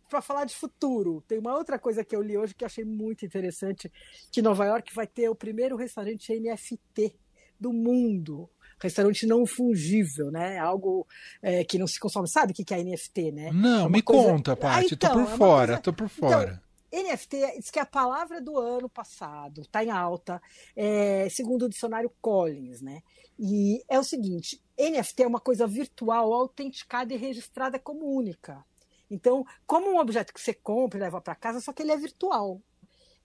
para 0.07 0.21
falar 0.21 0.45
de 0.45 0.53
futuro. 0.53 1.23
Tem 1.27 1.39
uma 1.39 1.55
outra 1.55 1.79
coisa 1.79 2.03
que 2.03 2.15
eu 2.15 2.21
li 2.21 2.38
hoje 2.38 2.53
que 2.53 2.63
achei 2.63 2.85
muito 2.85 3.25
interessante, 3.25 3.91
que 4.31 4.41
Nova 4.41 4.65
York 4.65 4.94
vai 4.94 5.07
ter 5.07 5.29
o 5.29 5.35
primeiro 5.35 5.75
restaurante 5.75 6.39
NFT 6.39 7.15
do 7.59 7.73
mundo. 7.73 8.47
Restaurante 8.79 9.25
não 9.25 9.47
fungível, 9.47 10.29
né? 10.29 10.59
Algo 10.59 11.07
é, 11.41 11.63
que 11.63 11.79
não 11.79 11.88
se 11.88 11.99
consome. 11.99 12.27
Sabe 12.27 12.51
o 12.51 12.55
que 12.55 12.71
é 12.71 12.83
NFT, 12.83 13.31
né? 13.31 13.51
Não, 13.51 13.88
é 13.88 13.89
me 13.89 14.03
coisa... 14.03 14.31
conta, 14.31 14.55
Paty. 14.55 14.77
Ah, 14.77 14.94
então, 14.94 15.09
tô 15.09 15.15
por 15.15 15.33
é 15.33 15.38
fora, 15.38 15.67
coisa... 15.67 15.81
tô 15.81 15.94
por 15.94 16.09
fora. 16.09 16.51
Então, 16.51 16.66
NFT 16.91 17.59
diz 17.59 17.69
que 17.69 17.79
é 17.79 17.81
a 17.81 17.85
palavra 17.85 18.41
do 18.41 18.57
ano 18.57 18.89
passado, 18.89 19.61
está 19.61 19.83
em 19.83 19.89
alta, 19.89 20.41
é, 20.75 21.27
segundo 21.29 21.65
o 21.65 21.69
dicionário 21.69 22.11
Collins, 22.21 22.81
né? 22.81 23.01
E 23.37 23.83
é 23.87 23.99
o 23.99 24.03
seguinte: 24.03 24.61
NFT 24.77 25.23
é 25.23 25.27
uma 25.27 25.39
coisa 25.39 25.67
virtual, 25.67 26.33
autenticada 26.33 27.13
e 27.13 27.17
registrada 27.17 27.77
como 27.77 28.05
única. 28.05 28.65
Então, 29.09 29.45
como 29.65 29.89
um 29.89 29.99
objeto 29.99 30.33
que 30.33 30.41
você 30.41 30.53
compra 30.53 30.99
e 30.99 31.01
leva 31.01 31.21
para 31.21 31.35
casa, 31.35 31.61
só 31.61 31.71
que 31.71 31.81
ele 31.81 31.91
é 31.91 31.97
virtual. 31.97 32.61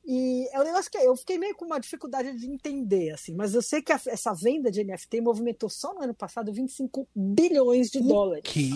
E 0.04 0.48
é 0.52 0.60
um 0.60 0.64
negócio 0.64 0.90
que 0.90 0.98
eu 0.98 1.16
fiquei 1.16 1.38
meio 1.38 1.54
com 1.54 1.64
uma 1.64 1.78
dificuldade 1.78 2.36
de 2.36 2.46
entender, 2.46 3.10
assim, 3.10 3.34
mas 3.34 3.54
eu 3.54 3.62
sei 3.62 3.80
que 3.80 3.92
a, 3.92 4.00
essa 4.08 4.34
venda 4.34 4.70
de 4.70 4.82
NFT 4.82 5.20
movimentou 5.20 5.70
só 5.70 5.94
no 5.94 6.02
ano 6.02 6.14
passado 6.14 6.52
25 6.52 7.08
bilhões 7.14 7.88
de 7.88 8.00
dólares. 8.00 8.42
Que? 8.44 8.70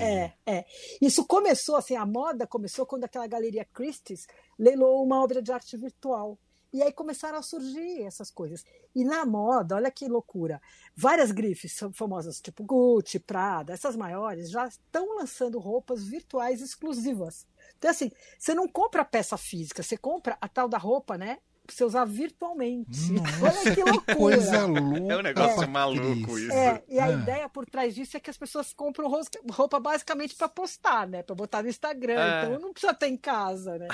É, 0.00 0.32
é. 0.46 0.64
Isso 1.02 1.26
começou, 1.26 1.76
assim, 1.76 1.96
a 1.96 2.06
moda 2.06 2.46
começou 2.46 2.86
quando 2.86 3.04
aquela 3.04 3.26
galeria 3.26 3.66
Christie's 3.74 4.26
leilou 4.58 5.02
uma 5.02 5.22
obra 5.22 5.42
de 5.42 5.50
arte 5.50 5.76
virtual. 5.76 6.38
E 6.72 6.82
aí 6.82 6.92
começaram 6.92 7.38
a 7.38 7.42
surgir 7.42 8.02
essas 8.02 8.30
coisas. 8.30 8.64
E 8.94 9.04
na 9.04 9.24
moda, 9.26 9.76
olha 9.76 9.90
que 9.90 10.06
loucura, 10.06 10.60
várias 10.94 11.30
grifes 11.30 11.78
famosas, 11.92 12.40
tipo 12.40 12.62
Gucci, 12.62 13.18
Prada, 13.18 13.72
essas 13.72 13.96
maiores, 13.96 14.50
já 14.50 14.66
estão 14.66 15.16
lançando 15.16 15.58
roupas 15.58 16.04
virtuais 16.04 16.60
exclusivas. 16.60 17.46
Então, 17.78 17.90
assim, 17.90 18.10
você 18.38 18.54
não 18.54 18.68
compra 18.68 19.02
a 19.02 19.04
peça 19.04 19.36
física, 19.36 19.82
você 19.82 19.96
compra 19.96 20.38
a 20.40 20.48
tal 20.48 20.68
da 20.68 20.78
roupa, 20.78 21.18
né? 21.18 21.38
Você 21.74 21.84
usar 21.84 22.04
virtualmente. 22.04 23.12
Nossa, 23.12 23.60
Olha 23.60 23.74
que 23.74 23.82
loucura. 23.82 24.16
Coisa 24.16 24.66
louca. 24.66 25.12
É 25.12 25.16
um 25.16 25.22
negócio 25.22 25.62
é, 25.62 25.66
maluco 25.66 26.38
isso. 26.38 26.52
É, 26.52 26.82
e 26.88 26.98
a 26.98 27.08
é. 27.08 27.12
ideia 27.12 27.48
por 27.48 27.66
trás 27.66 27.94
disso 27.94 28.16
é 28.16 28.20
que 28.20 28.30
as 28.30 28.36
pessoas 28.36 28.72
compram 28.72 29.10
roupa 29.50 29.80
basicamente 29.80 30.34
para 30.34 30.48
postar, 30.48 31.06
né? 31.06 31.22
Para 31.22 31.34
botar 31.34 31.62
no 31.62 31.68
Instagram. 31.68 32.20
É. 32.20 32.44
Então 32.44 32.58
não 32.60 32.72
precisa 32.72 32.94
ter 32.94 33.08
em 33.08 33.16
casa, 33.16 33.78
né? 33.78 33.88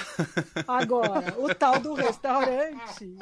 Agora, 0.67 1.35
o 1.39 1.55
tal 1.55 1.79
do 1.81 1.95
restaurante. 1.95 3.17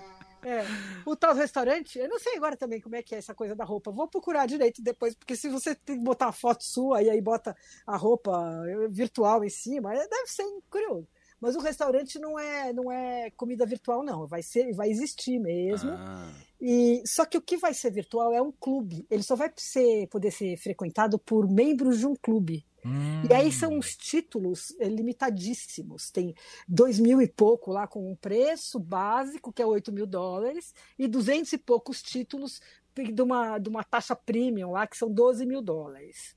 É. 0.45 0.62
O 1.07 1.17
tal 1.17 1.35
restaurante, 1.35 1.99
eu 1.99 2.09
não 2.09 2.19
sei 2.19 2.37
agora 2.37 2.55
também 2.55 2.79
como 2.79 2.95
é 2.95 3.03
que 3.03 3.15
é 3.15 3.19
essa 3.19 3.35
coisa 3.35 3.57
da 3.57 3.65
roupa. 3.65 3.91
Vou 3.91 4.07
procurar 4.07 4.47
direito 4.47 4.83
depois, 4.83 5.15
porque 5.15 5.35
se 5.35 5.49
você 5.49 5.75
tem 5.75 5.99
que 5.99 6.05
botar 6.05 6.29
a 6.29 6.33
foto 6.33 6.62
sua 6.62 7.03
e 7.03 7.09
aí 7.09 7.21
bota 7.21 7.57
a 7.87 7.97
roupa 7.97 8.62
virtual 8.91 9.43
em 9.43 9.49
cima, 9.49 9.95
é, 9.95 10.07
deve 10.07 10.27
ser 10.27 10.45
curioso. 10.69 11.09
Mas 11.44 11.56
o 11.56 11.61
restaurante 11.61 12.19
não 12.19 12.38
é, 12.38 12.73
não 12.73 12.91
é 12.91 13.31
comida 13.32 13.67
virtual, 13.67 14.02
não. 14.02 14.26
Vai 14.26 14.43
ser, 14.43 14.73
vai 14.73 14.88
existir 14.88 15.38
mesmo. 15.38 15.91
Ah. 15.91 16.32
E 16.58 17.02
só 17.06 17.26
que 17.26 17.37
o 17.37 17.43
que 17.43 17.58
vai 17.58 17.75
ser 17.75 17.91
virtual 17.91 18.32
é 18.32 18.41
um 18.41 18.50
clube. 18.50 19.06
Ele 19.11 19.23
só 19.23 19.37
vai 19.37 19.52
ser, 19.55 20.06
poder 20.06 20.31
ser 20.31 20.56
frequentado 20.56 21.19
por 21.19 21.46
membros 21.46 21.99
de 21.99 22.06
um 22.06 22.17
clube. 22.17 22.64
Hum. 22.82 23.25
E 23.29 23.35
aí 23.35 23.52
são 23.52 23.79
os 23.79 23.94
títulos 23.94 24.75
eh, 24.81 24.88
limitadíssimos. 24.88 26.11
Tem 26.11 26.35
dois 26.66 26.99
mil 26.99 27.21
e 27.21 27.28
pouco 27.28 27.71
lá 27.71 27.87
com 27.87 28.11
um 28.11 28.16
preço 28.16 28.80
básico, 28.80 29.52
que 29.52 29.61
é 29.61 29.66
8 29.66 29.92
mil 29.92 30.07
dólares, 30.07 30.73
e 30.99 31.07
duzentos 31.07 31.52
e 31.52 31.59
poucos 31.59 32.00
títulos 32.02 32.59
de 32.95 33.21
uma, 33.21 33.59
de 33.59 33.69
uma 33.69 33.85
taxa 33.85 34.16
premium 34.16 34.71
lá, 34.71 34.87
que 34.87 34.97
são 34.97 35.11
12 35.11 35.45
mil 35.45 35.61
dólares. 35.61 36.35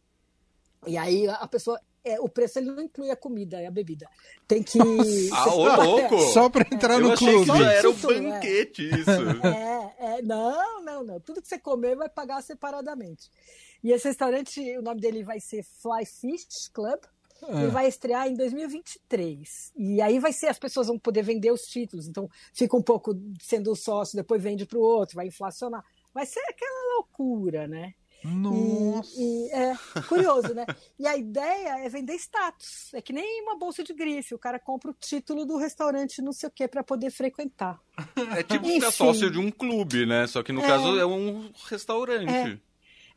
E 0.86 0.98
aí 0.98 1.30
a 1.30 1.48
pessoa. 1.48 1.80
É, 2.08 2.20
o 2.20 2.30
preço 2.30 2.60
ele 2.60 2.72
não 2.72 2.82
inclui 2.82 3.12
a 3.12 3.16
comida 3.16 3.62
e 3.62 3.66
a 3.66 3.72
bebida. 3.72 4.08
Tem 4.48 4.64
que. 4.64 4.80
ah, 5.32 5.54
ô 5.54 5.68
louco! 5.84 6.20
Só 6.32 6.50
para 6.50 6.68
entrar 6.74 6.96
é. 6.96 7.00
no 7.00 7.12
Eu 7.12 7.18
clube. 7.18 7.52
Que 7.52 7.64
era 7.64 7.90
um 7.90 7.94
banquete, 7.94 8.90
é. 8.90 8.96
isso. 8.98 9.12
É, 9.46 10.18
é, 10.18 10.22
não, 10.22 10.84
não, 10.84 11.04
não. 11.04 11.20
Tudo 11.20 11.42
que 11.42 11.48
você 11.48 11.60
comer 11.60 11.96
vai 11.96 12.10
pagar 12.10 12.42
separadamente. 12.42 13.30
E 13.84 13.92
esse 13.92 14.08
restaurante, 14.08 14.60
o 14.78 14.82
nome 14.82 15.02
dele 15.02 15.24
vai 15.24 15.40
ser 15.40 15.64
Fly 15.64 16.06
Fish 16.06 16.70
Club. 16.74 17.00
É. 17.44 17.66
E 17.66 17.68
vai 17.68 17.88
estrear 17.88 18.28
em 18.28 18.34
2023. 18.34 19.72
E 19.76 20.02
aí 20.02 20.18
vai 20.18 20.34
ser, 20.34 20.48
as 20.48 20.58
pessoas 20.58 20.88
vão 20.88 20.98
poder 20.98 21.22
vender 21.22 21.52
os 21.52 21.62
títulos. 21.62 22.08
Então 22.08 22.28
fica 22.52 22.76
um 22.76 22.82
pouco 22.82 23.14
sendo 23.40 23.76
sócio, 23.76 24.16
depois 24.16 24.42
vende 24.42 24.66
para 24.66 24.80
o 24.80 24.82
outro, 24.82 25.16
vai 25.16 25.28
inflacionar. 25.28 25.84
Vai 26.12 26.26
ser 26.26 26.40
aquela 26.50 26.96
loucura, 26.96 27.68
né? 27.68 27.94
Nossa! 28.24 29.12
E, 29.18 29.48
e, 29.48 29.52
é 29.52 29.76
curioso, 30.08 30.54
né? 30.54 30.66
E 31.00 31.08
a 31.08 31.16
ideia 31.16 31.86
é 31.86 31.90
vender 31.90 32.16
status. 32.16 32.94
É 32.94 33.02
que 33.02 33.14
nem 33.14 33.44
uma 33.44 33.58
bolsa 33.58 33.84
de 33.84 33.94
grife. 33.94 34.34
O 34.34 34.40
cara 34.40 34.60
compra 34.60 34.92
o 34.92 34.94
título 34.94 35.46
do 35.46 35.58
restaurante, 35.58 36.22
não 36.22 36.34
sei 36.34 36.50
o 36.50 36.52
que, 36.52 36.68
para 36.68 36.84
poder 36.84 37.12
frequentar. 37.12 37.80
É 38.36 38.44
tipo 38.44 38.68
ser 38.68 38.92
sócio 38.92 39.32
de 39.32 39.40
um 39.40 39.50
clube, 39.50 40.06
né? 40.06 40.28
Só 40.28 40.44
que 40.44 40.52
no 40.52 40.62
é, 40.62 40.68
caso 40.68 41.00
é 41.00 41.06
um 41.06 41.52
restaurante. 41.68 42.30
É. 42.30 42.67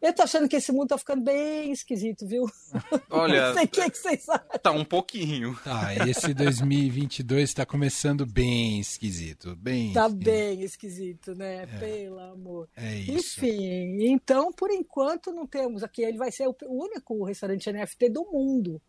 Eu 0.01 0.15
tô 0.15 0.23
achando 0.23 0.49
que 0.49 0.57
esse 0.57 0.73
mundo 0.73 0.89
tá 0.89 0.99
ficando 0.99 1.23
bem 1.23 1.71
esquisito, 1.73 2.27
viu? 2.27 2.45
Olha, 3.11 3.49
não 3.49 3.55
sei 3.55 3.65
o 3.65 3.69
que, 3.69 3.91
que 3.91 3.99
vocês 3.99 4.29
acham. 4.29 4.59
Tá 4.63 4.71
um 4.71 4.85
pouquinho. 4.85 5.55
Tá, 5.63 5.95
esse 6.09 6.33
2022 6.33 7.53
tá 7.53 7.67
começando 7.67 8.25
bem 8.25 8.81
esquisito, 8.81 9.55
bem 9.57 9.93
Tá 9.93 10.07
esquisito. 10.07 10.25
bem 10.25 10.63
esquisito, 10.63 11.35
né? 11.35 11.63
É. 11.65 11.67
Pelo 11.67 12.19
amor. 12.19 12.69
É 12.75 12.95
isso. 12.97 13.45
Enfim, 13.45 14.07
então, 14.07 14.51
por 14.53 14.71
enquanto, 14.71 15.33
não 15.33 15.47
temos 15.47 15.83
aqui. 15.83 16.01
Ele 16.03 16.17
vai 16.17 16.33
ser 16.33 16.49
o 16.49 16.57
único 16.67 17.23
restaurante 17.25 17.71
NFT 17.71 18.09
do 18.09 18.25
mundo. 18.33 18.81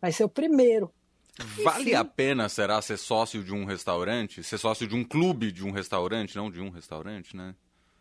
Vai 0.00 0.10
ser 0.10 0.24
o 0.24 0.28
primeiro. 0.28 0.92
Vale 1.62 1.82
Enfim. 1.90 1.94
a 1.94 2.04
pena, 2.04 2.48
será, 2.48 2.82
ser 2.82 2.96
sócio 2.96 3.44
de 3.44 3.54
um 3.54 3.64
restaurante? 3.64 4.42
Ser 4.42 4.58
sócio 4.58 4.88
de 4.88 4.96
um 4.96 5.04
clube 5.04 5.52
de 5.52 5.64
um 5.64 5.70
restaurante, 5.70 6.34
não 6.36 6.50
de 6.50 6.60
um 6.60 6.68
restaurante, 6.68 7.36
né? 7.36 7.54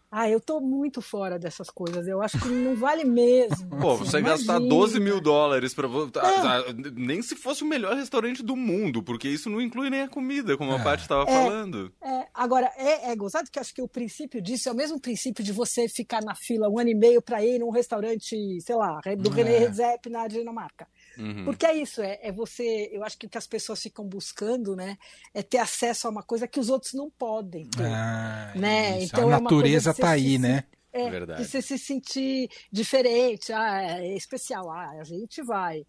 Ah, 0.09 0.29
eu 0.29 0.39
tô 0.39 0.61
muito 0.61 1.01
fora 1.01 1.37
dessas 1.37 1.69
coisas. 1.69 2.07
Eu 2.07 2.21
acho 2.21 2.39
que 2.39 2.47
não 2.47 2.75
vale 2.75 3.03
mesmo. 3.03 3.69
Pô, 3.69 3.91
assim, 3.91 4.05
você 4.05 4.19
imagina. 4.19 4.53
gastar 4.53 4.59
12 4.59 4.99
mil 5.01 5.19
dólares 5.19 5.73
pra. 5.73 5.87
É. 5.87 6.73
Nem 6.95 7.21
se 7.21 7.35
fosse 7.35 7.63
o 7.63 7.67
melhor 7.67 7.95
restaurante 7.95 8.41
do 8.41 8.55
mundo, 8.55 9.03
porque 9.03 9.27
isso 9.27 9.49
não 9.49 9.61
inclui 9.61 9.89
nem 9.89 10.01
a 10.01 10.07
comida, 10.07 10.55
como 10.57 10.71
é. 10.71 10.75
a 10.75 10.83
Paty 10.83 11.01
estava 11.01 11.23
é, 11.23 11.33
falando. 11.33 11.91
É. 12.01 12.27
Agora, 12.33 12.71
é, 12.77 13.11
é 13.11 13.15
gozado 13.15 13.51
que 13.51 13.59
acho 13.59 13.73
que 13.73 13.81
o 13.81 13.87
princípio 13.87 14.41
disso 14.41 14.69
é 14.69 14.71
o 14.71 14.75
mesmo 14.75 14.99
princípio 14.99 15.43
de 15.43 15.51
você 15.51 15.89
ficar 15.89 16.21
na 16.21 16.35
fila 16.35 16.69
um 16.69 16.79
ano 16.79 16.89
e 16.89 16.95
meio 16.95 17.21
para 17.21 17.43
ir 17.43 17.59
num 17.59 17.69
restaurante, 17.69 18.61
sei 18.61 18.75
lá, 18.75 19.01
do 19.17 19.29
René 19.29 19.55
é. 19.55 19.59
Redzepi 19.59 20.09
na 20.09 20.27
Dinamarca. 20.27 20.87
Uhum. 21.17 21.45
Porque 21.45 21.65
é 21.65 21.75
isso, 21.75 22.01
é, 22.01 22.19
é, 22.21 22.31
você. 22.31 22.89
Eu 22.91 23.03
acho 23.03 23.17
que 23.17 23.25
o 23.25 23.29
que 23.29 23.37
as 23.37 23.47
pessoas 23.47 23.81
ficam 23.81 24.05
buscando, 24.05 24.75
né? 24.75 24.97
É 25.33 25.41
ter 25.41 25.57
acesso 25.57 26.07
a 26.07 26.11
uma 26.11 26.23
coisa 26.23 26.47
que 26.47 26.59
os 26.59 26.69
outros 26.69 26.93
não 26.93 27.09
podem 27.09 27.65
ter. 27.65 27.85
Ah, 27.85 28.53
né? 28.55 29.01
Então, 29.03 29.29
a 29.29 29.37
é 29.37 29.39
natureza 29.39 29.91
está 29.91 30.11
aí, 30.11 30.33
se, 30.33 30.37
né? 30.37 30.63
É, 30.93 31.09
Verdade. 31.09 31.41
de 31.41 31.47
você 31.47 31.61
se 31.61 31.77
sentir 31.77 32.49
diferente, 32.71 33.51
ah, 33.51 33.99
é 33.99 34.15
especial, 34.15 34.69
ah, 34.71 34.91
a 34.99 35.03
gente 35.03 35.41
vai. 35.43 35.85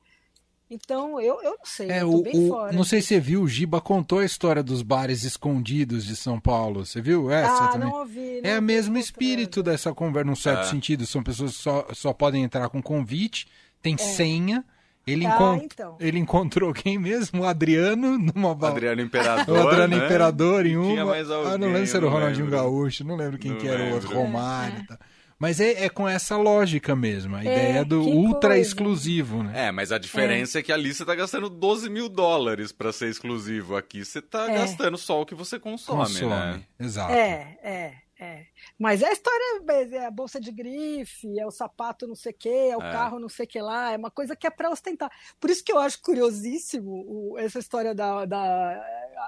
Então, 0.70 1.18
eu, 1.18 1.40
eu 1.42 1.56
não 1.56 1.64
sei, 1.64 1.90
é, 1.90 2.02
eu 2.02 2.12
o, 2.12 2.22
bem 2.22 2.44
o, 2.44 2.48
fora. 2.48 2.72
Não 2.72 2.84
sei 2.84 3.00
se 3.00 3.08
você 3.08 3.20
viu, 3.20 3.42
o 3.42 3.48
Giba 3.48 3.80
contou 3.80 4.18
a 4.18 4.24
história 4.24 4.62
dos 4.62 4.82
bares 4.82 5.24
escondidos 5.24 6.04
de 6.04 6.14
São 6.14 6.38
Paulo. 6.38 6.84
Você 6.84 7.00
viu 7.00 7.30
essa 7.30 7.64
ah, 7.64 7.68
também? 7.68 7.88
Não 7.88 8.00
ouvi, 8.00 8.40
não 8.42 8.50
é 8.50 8.58
o 8.58 8.62
mesmo 8.62 8.98
espírito 8.98 9.62
dessa 9.62 9.94
conversa, 9.94 10.28
num 10.28 10.36
certo 10.36 10.66
é. 10.66 10.70
sentido. 10.70 11.06
São 11.06 11.22
pessoas 11.22 11.56
que 11.56 11.62
só, 11.62 11.86
só 11.94 12.12
podem 12.12 12.42
entrar 12.42 12.68
com 12.68 12.82
convite, 12.82 13.46
tem 13.80 13.94
é. 13.94 13.98
senha 13.98 14.64
ele, 15.12 15.26
ah, 15.26 15.34
encont... 15.34 15.64
então. 15.64 15.96
ele 16.00 16.18
encontrou 16.18 16.72
quem 16.72 16.98
mesmo? 16.98 17.42
O 17.42 17.44
Adriano 17.46 18.18
numa 18.18 18.52
Adriano 18.68 19.00
Imperador. 19.00 19.56
o 19.56 19.68
Adriano 19.68 19.96
né? 19.96 20.04
Imperador 20.04 20.66
em 20.66 20.76
uma. 20.76 20.90
Tinha 20.90 21.04
mais 21.04 21.30
alguém, 21.30 21.52
ah, 21.52 21.58
não 21.58 21.72
lembro 21.72 21.86
se 21.86 21.96
era 21.96 22.06
o 22.06 22.08
Ronaldinho 22.08 22.44
lembro. 22.44 22.58
Gaúcho, 22.58 23.04
não 23.04 23.16
lembro 23.16 23.38
quem 23.38 23.52
não 23.52 23.58
que 23.58 23.68
era 23.68 23.84
o 23.84 23.94
outro, 23.94 24.14
Romário. 24.14 24.86
É. 24.90 25.18
Mas 25.38 25.60
é, 25.60 25.84
é, 25.84 25.88
com 25.88 26.08
essa 26.08 26.36
lógica 26.36 26.96
mesmo, 26.96 27.36
a 27.36 27.38
é, 27.38 27.42
ideia 27.42 27.84
do 27.84 28.02
ultra 28.02 28.50
coisa. 28.50 28.60
exclusivo, 28.60 29.44
né? 29.44 29.68
É, 29.68 29.72
mas 29.72 29.92
a 29.92 29.98
diferença 29.98 30.58
é, 30.58 30.60
é 30.60 30.62
que 30.64 30.72
ali 30.72 30.92
você 30.92 31.04
está 31.04 31.14
gastando 31.14 31.48
12 31.48 31.88
mil 31.88 32.08
dólares 32.08 32.72
para 32.72 32.92
ser 32.92 33.08
exclusivo. 33.08 33.76
Aqui 33.76 34.04
você 34.04 34.18
está 34.18 34.50
é. 34.50 34.54
gastando 34.58 34.98
só 34.98 35.22
o 35.22 35.26
que 35.26 35.36
você 35.36 35.58
consome, 35.60 35.98
consome. 35.98 36.28
né? 36.28 36.60
Exato. 36.80 37.12
É, 37.12 37.56
é, 37.62 37.92
é. 38.20 38.46
Mas 38.76 39.00
é 39.00 39.08
a 39.08 39.12
história, 39.12 39.62
é 39.92 40.06
a 40.06 40.10
bolsa 40.10 40.40
de 40.40 40.50
grife, 40.50 41.38
é 41.38 41.46
o 41.46 41.52
sapato 41.52 42.04
não 42.04 42.16
sei 42.16 42.32
o 42.32 42.34
que, 42.34 42.48
é 42.48 42.76
o 42.76 42.82
é. 42.82 42.90
carro 42.90 43.20
não 43.20 43.28
sei 43.28 43.44
o 43.44 43.48
que 43.48 43.60
lá, 43.60 43.92
é 43.92 43.96
uma 43.96 44.10
coisa 44.10 44.34
que 44.34 44.46
é 44.46 44.50
para 44.50 44.70
ostentar. 44.70 45.08
Por 45.38 45.48
isso 45.50 45.62
que 45.62 45.70
eu 45.70 45.78
acho 45.78 46.02
curiosíssimo 46.02 47.04
o, 47.06 47.38
essa 47.38 47.60
história 47.60 47.94
da, 47.94 48.24
da. 48.24 48.84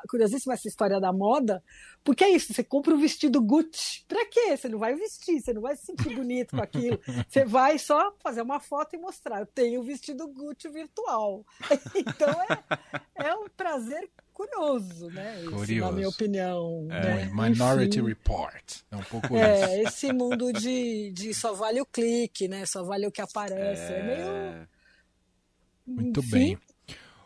Curiosíssima 0.08 0.54
essa 0.54 0.66
história 0.66 1.00
da 1.00 1.12
moda, 1.12 1.62
porque 2.02 2.24
é 2.24 2.30
isso, 2.30 2.52
você 2.52 2.64
compra 2.64 2.94
um 2.94 2.98
vestido 2.98 3.40
Gucci. 3.40 4.04
Pra 4.08 4.26
quê? 4.26 4.56
Você 4.56 4.68
não 4.68 4.78
vai 4.78 4.94
vestir, 4.96 5.40
você 5.40 5.52
não 5.52 5.62
vai 5.62 5.76
se 5.76 5.86
sentir 5.86 6.14
bonito 6.14 6.56
com 6.56 6.62
aquilo. 6.62 6.98
Você 7.28 7.44
vai 7.44 7.78
só 7.78 8.12
fazer 8.20 8.42
uma 8.42 8.58
foto 8.58 8.94
e 8.94 8.98
mostrar. 8.98 9.40
Eu 9.40 9.46
tenho 9.46 9.80
o 9.80 9.84
vestido 9.84 10.26
Gucci 10.26 10.68
virtual. 10.68 11.44
Então 11.94 12.30
é, 12.42 13.28
é 13.28 13.34
um 13.34 13.48
prazer 13.48 14.10
curioso, 14.40 15.08
né? 15.10 15.42
Curioso. 15.44 15.72
Isso, 15.72 15.80
na 15.80 15.92
minha 15.92 16.08
opinião. 16.08 16.86
É, 16.90 17.00
né? 17.00 17.30
Minority 17.32 17.98
Enfim, 17.98 18.08
Report. 18.08 18.76
É 18.90 18.96
um 18.96 19.02
pouco 19.02 19.36
é, 19.36 19.82
isso. 19.82 19.88
esse 19.88 20.12
mundo 20.12 20.52
de, 20.52 21.12
de 21.12 21.34
só 21.34 21.52
vale 21.52 21.80
o 21.80 21.86
clique, 21.86 22.48
né? 22.48 22.64
Só 22.66 22.82
vale 22.82 23.06
o 23.06 23.12
que 23.12 23.20
aparece. 23.20 23.92
É, 23.92 23.98
é 23.98 24.02
meio. 24.02 24.68
Muito 25.86 26.20
Enfim, 26.20 26.58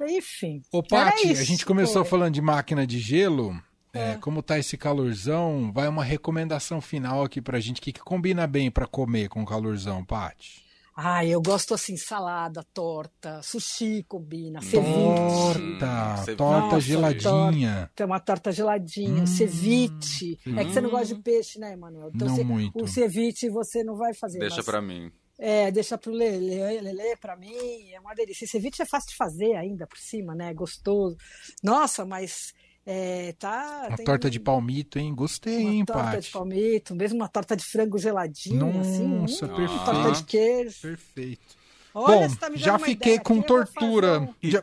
bem. 0.01 0.17
Enfim. 0.17 0.63
Ô, 0.73 0.83
Paty, 0.83 1.31
a 1.31 1.45
gente 1.45 1.65
começou 1.65 2.05
falando 2.05 2.35
de 2.35 2.41
máquina 2.41 2.87
de 2.87 2.99
gelo. 2.99 3.61
É, 3.93 4.13
é. 4.13 4.17
Como 4.17 4.43
tá 4.43 4.59
esse 4.59 4.77
calorzão, 4.77 5.71
vai 5.73 5.87
uma 5.87 6.03
recomendação 6.03 6.81
final 6.81 7.23
aqui 7.23 7.41
pra 7.41 7.61
gente. 7.61 7.79
O 7.79 7.83
que, 7.83 7.93
que 7.93 8.01
combina 8.01 8.47
bem 8.47 8.71
para 8.71 8.87
comer 8.87 9.29
com 9.29 9.45
calorzão, 9.45 10.05
Paty? 10.05 10.65
Ah, 10.97 11.25
eu 11.27 11.43
gosto 11.43 11.75
assim, 11.75 11.97
salada, 11.97 12.65
torta, 12.73 13.43
sushi 13.43 14.05
combina, 14.07 14.63
ceviche. 14.63 15.79
Torta, 15.81 16.37
torta 16.37 16.81
geladinha. 16.81 17.91
Tem 17.97 18.07
uma 18.07 18.21
torta 18.21 18.53
geladinha, 18.53 19.25
hum, 19.25 19.27
ceviche. 19.27 20.39
Hum. 20.47 20.57
É 20.57 20.65
que 20.65 20.73
você 20.73 20.81
não 20.81 20.91
gosta 20.91 21.15
de 21.15 21.21
peixe, 21.21 21.59
né, 21.59 21.73
Emanuel? 21.73 22.13
Então, 22.15 22.29
não 22.29 22.45
muito. 22.45 22.81
O 22.81 22.87
ceviche 22.87 23.49
você 23.49 23.83
não 23.83 23.97
vai 23.97 24.15
fazer. 24.15 24.39
Deixa 24.39 24.63
para 24.63 24.81
mim. 24.81 25.11
É, 25.37 25.69
deixa 25.73 25.99
pro 25.99 26.13
Lele, 26.13 26.81
Lele 26.81 27.17
para 27.17 27.37
mim, 27.37 27.91
é 27.93 27.99
uma 27.99 28.15
delícia. 28.15 28.47
Ceviche 28.47 28.83
é 28.83 28.87
fácil 28.87 29.11
de 29.11 29.17
fazer 29.17 29.57
ainda 29.57 29.89
por 29.89 29.99
cima, 29.99 30.33
né? 30.33 30.51
É 30.51 30.55
gostoso. 30.55 31.17
Nossa, 31.61 32.05
mas 32.05 32.55
é, 32.87 33.33
tá, 33.39 33.89
a 33.91 33.97
torta 33.97 34.29
de 34.29 34.39
palmito, 34.39 34.99
hein? 34.99 35.15
Gostei, 35.15 35.63
uma 35.63 35.73
hein, 35.73 35.85
torta 35.85 36.11
Paty? 36.11 36.27
de 36.27 36.31
palmito, 36.31 36.95
mesmo 36.95 37.17
uma 37.17 37.29
torta 37.29 37.57
de 37.57 37.65
frango 37.65 37.99
geladinho, 37.99 38.81
assim, 38.81 39.07
Nossa, 39.07 39.47
assim. 39.47 39.55
perfeito. 39.55 39.85
Torta 39.85 40.13
de 40.13 40.25
queijo. 40.25 40.81
Perfeito. 40.83 41.65
Olha, 41.95 42.29
Bom, 42.29 42.35
tá 42.35 42.51
já 42.55 42.79
fiquei 42.79 43.19
com 43.19 43.41
tortura. 43.41 44.21
Um... 44.21 44.35
Já... 44.43 44.63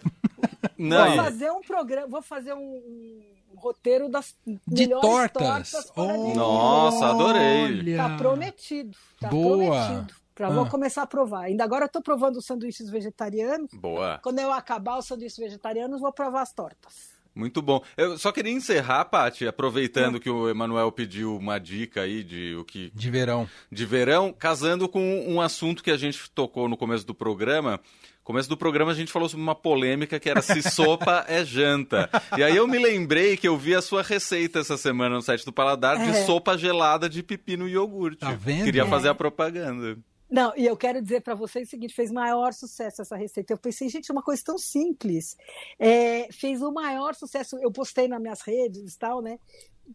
Não. 0.78 1.16
Vou 1.16 1.24
fazer 1.24 1.52
um 1.52 1.62
programa, 1.62 2.08
vou 2.08 2.22
fazer 2.22 2.54
um, 2.54 2.60
um 2.60 3.22
roteiro 3.56 4.10
das 4.10 4.36
de 4.68 4.88
tortas. 4.88 5.72
tortas 5.72 5.92
oh, 5.96 6.34
Nossa, 6.36 7.08
adorei. 7.08 7.96
Tá 7.96 8.18
prometido. 8.18 8.98
Tá 9.20 9.30
Boa. 9.30 9.86
prometido. 9.86 10.14
Pra, 10.36 10.48
ah. 10.48 10.52
Vou 10.52 10.68
começar 10.68 11.04
a 11.04 11.08
provar. 11.08 11.44
Ainda 11.46 11.64
agora 11.64 11.86
eu 11.86 11.90
tô 11.90 12.02
provando 12.02 12.38
os 12.38 12.46
sanduíches 12.46 12.90
vegetarianos. 12.90 13.72
Boa. 13.74 14.20
Quando 14.22 14.40
eu 14.40 14.52
acabar 14.52 14.98
os 14.98 15.06
sanduíches 15.06 15.38
vegetarianos, 15.38 16.02
vou 16.02 16.12
provar 16.12 16.42
as 16.42 16.54
tortas. 16.54 17.11
Muito 17.34 17.62
bom. 17.62 17.82
Eu 17.96 18.18
só 18.18 18.32
queria 18.32 18.52
encerrar, 18.52 19.06
Paty, 19.06 19.48
aproveitando 19.48 20.20
que 20.20 20.30
o 20.30 20.50
Emanuel 20.50 20.92
pediu 20.92 21.38
uma 21.38 21.60
dica 21.60 22.02
aí 22.02 22.24
de 22.24 22.56
o 22.56 22.66
que. 22.66 22.92
De 22.94 23.10
verão. 23.10 23.48
De 23.72 23.86
verão, 23.86 24.34
casando 24.38 24.90
com 24.90 25.26
um 25.28 25.40
assunto 25.40 25.84
que 25.84 25.92
a 25.92 25.98
gente 25.98 26.30
tocou 26.32 26.68
no 26.68 26.76
começo 26.76 27.06
do 27.06 27.16
programa. 27.16 27.80
Começo 28.24 28.48
do 28.48 28.56
programa 28.56 28.92
a 28.92 28.96
gente 28.96 29.12
falou 29.12 29.28
sobre 29.28 29.44
uma 29.44 29.56
polêmica 29.56 30.20
que 30.20 30.30
era 30.30 30.42
se 30.42 30.62
sopa 30.70 31.26
é 31.28 31.44
janta. 31.44 32.10
E 32.38 32.44
aí 32.44 32.56
eu 32.56 32.68
me 32.68 32.78
lembrei 32.78 33.36
que 33.36 33.48
eu 33.48 33.58
vi 33.58 33.74
a 33.74 33.82
sua 33.82 34.04
receita 34.04 34.60
essa 34.60 34.78
semana 34.78 35.16
no 35.16 35.22
site 35.22 35.44
do 35.44 35.52
Paladar 35.52 35.98
de 35.98 36.10
é. 36.10 36.26
sopa 36.26 36.58
gelada 36.58 37.10
de 37.10 37.24
pepino 37.24 37.68
e 37.68 37.72
iogurte. 37.72 38.20
Tá 38.20 38.32
vendo? 38.32 38.66
Queria 38.66 38.84
é. 38.84 38.88
fazer 38.88 39.10
a 39.10 39.16
propaganda. 39.16 39.98
Não, 40.32 40.54
e 40.56 40.66
eu 40.66 40.78
quero 40.78 41.02
dizer 41.02 41.22
para 41.22 41.36
vocês 41.36 41.68
o 41.68 41.70
seguinte: 41.70 41.94
fez 41.94 42.10
maior 42.10 42.54
sucesso 42.54 43.02
essa 43.02 43.18
receita. 43.18 43.52
Eu 43.52 43.58
pensei, 43.58 43.90
gente, 43.90 44.12
uma 44.12 44.24
coisa 44.24 44.42
tão 44.46 44.58
simples. 44.58 45.36
É, 45.78 46.32
fez 46.32 46.62
o 46.62 46.72
maior 46.72 47.14
sucesso. 47.16 47.58
Eu 47.60 47.70
postei 47.70 48.08
nas 48.08 48.22
minhas 48.22 48.42
redes 48.42 48.96
e 48.96 48.98
tal, 48.98 49.22
né? 49.22 49.38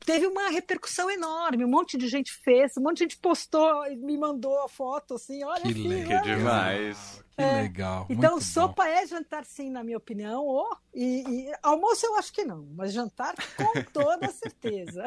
Teve 0.05 0.27
uma 0.27 0.51
repercussão 0.51 1.11
enorme, 1.11 1.65
um 1.65 1.71
monte 1.71 1.97
de 1.97 2.07
gente 2.07 2.31
fez, 2.31 2.77
um 2.77 2.83
monte 2.83 2.99
de 2.99 3.05
gente 3.05 3.19
postou 3.19 3.87
e 3.87 3.97
me 3.97 4.19
mandou 4.19 4.63
a 4.63 4.69
foto 4.69 5.15
assim, 5.15 5.43
olha 5.43 5.63
que, 5.63 5.73
filho, 5.73 6.07
que 6.07 6.21
demais. 6.21 7.25
Que 7.31 7.43
é. 7.43 7.63
legal. 7.63 8.07
Então, 8.11 8.41
sopa 8.41 8.85
bom. 8.85 8.91
é 8.91 9.07
jantar 9.07 9.45
sim, 9.45 9.71
na 9.71 9.83
minha 9.83 9.97
opinião. 9.97 10.45
Oh, 10.47 10.77
e, 10.93 11.23
e, 11.27 11.53
almoço 11.63 12.05
eu 12.05 12.17
acho 12.17 12.33
que 12.33 12.45
não, 12.45 12.67
mas 12.75 12.93
jantar 12.93 13.35
com 13.57 13.83
toda 13.93 14.29
certeza. 14.33 15.05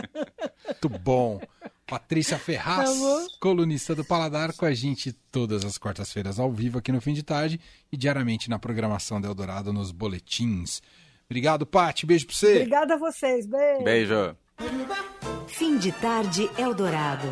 Muito 0.65 0.89
bom. 0.89 1.39
Patrícia 1.89 2.37
Ferraz, 2.37 2.89
tá 2.89 3.27
colunista 3.39 3.95
do 3.95 4.05
Paladar, 4.05 4.53
com 4.53 4.65
a 4.65 4.73
gente 4.73 5.11
todas 5.31 5.65
as 5.65 5.77
quartas-feiras 5.77 6.39
ao 6.39 6.51
vivo 6.51 6.77
aqui 6.77 6.91
no 6.91 7.01
fim 7.01 7.13
de 7.13 7.23
tarde 7.23 7.59
e 7.91 7.97
diariamente 7.97 8.49
na 8.49 8.59
programação 8.59 9.19
da 9.19 9.27
Eldorado 9.27 9.73
nos 9.73 9.91
boletins. 9.91 10.81
Obrigado, 11.29 11.65
Pati. 11.65 12.05
Beijo 12.05 12.25
pra 12.25 12.35
você. 12.35 12.55
Obrigada 12.57 12.95
a 12.95 12.97
vocês. 12.97 13.45
Beijo. 13.47 13.83
Beijo. 13.83 14.37
Fim 15.47 15.77
de 15.77 15.91
tarde 15.91 16.49
Eldorado. 16.57 17.27